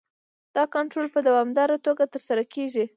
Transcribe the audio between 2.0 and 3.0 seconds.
ترسره کیږي.